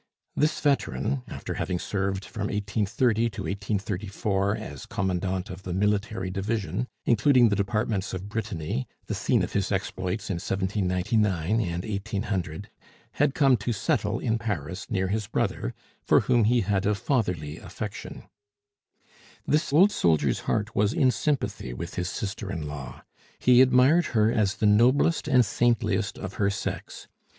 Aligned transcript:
This 0.35 0.59
veteran, 0.59 1.21
after 1.27 1.53
having 1.53 1.77
served 1.77 2.25
from 2.25 2.47
1830 2.47 3.29
to 3.29 3.41
1834 3.43 4.57
as 4.57 4.87
Commandant 4.87 5.51
of 5.51 5.61
the 5.61 5.75
military 5.75 6.31
division, 6.31 6.87
including 7.05 7.49
the 7.49 7.55
departments 7.55 8.11
of 8.11 8.27
Brittany, 8.27 8.87
the 9.05 9.13
scene 9.13 9.43
of 9.43 9.53
his 9.53 9.71
exploits 9.71 10.31
in 10.31 10.37
1799 10.37 11.61
and 11.61 11.83
1800, 11.85 12.71
had 13.11 13.35
come 13.35 13.55
to 13.57 13.71
settle 13.71 14.17
in 14.17 14.39
Paris 14.39 14.89
near 14.89 15.09
his 15.09 15.27
brother, 15.27 15.71
for 16.01 16.21
whom 16.21 16.45
he 16.45 16.61
had 16.61 16.87
a 16.87 16.95
fatherly 16.95 17.59
affection. 17.59 18.23
This 19.45 19.71
old 19.71 19.91
soldier's 19.91 20.39
heart 20.49 20.75
was 20.75 20.93
in 20.93 21.11
sympathy 21.11 21.75
with 21.75 21.93
his 21.93 22.09
sister 22.09 22.51
in 22.51 22.65
law; 22.67 23.03
he 23.37 23.61
admired 23.61 24.07
her 24.17 24.31
as 24.31 24.55
the 24.55 24.65
noblest 24.65 25.27
and 25.27 25.45
saintliest 25.45 26.17
of 26.17 26.33
her 26.41 26.49
sex. 26.49 27.07